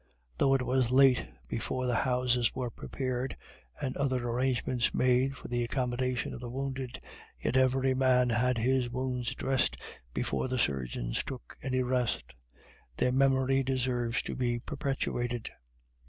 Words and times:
Though 0.39 0.55
it 0.55 0.63
was 0.63 0.89
late 0.89 1.27
before 1.47 1.85
the 1.85 1.93
houses 1.93 2.55
were 2.55 2.71
prepared, 2.71 3.37
and 3.79 3.95
other 3.95 4.27
arrangements 4.27 4.95
made 4.95 5.37
for 5.37 5.47
the 5.47 5.63
accommodation 5.63 6.33
of 6.33 6.39
the 6.39 6.49
wounded, 6.49 6.99
yet 7.39 7.55
every 7.55 7.93
man 7.93 8.31
had 8.31 8.57
his 8.57 8.89
wounds 8.89 9.35
dressed 9.35 9.77
before 10.11 10.47
the 10.47 10.57
surgeons 10.57 11.21
took 11.23 11.55
any 11.61 11.83
rest. 11.83 12.33
Their 12.97 13.11
memory 13.11 13.61
deserves 13.61 14.23
to 14.23 14.35
be 14.35 14.57
perpetuated. 14.59 15.51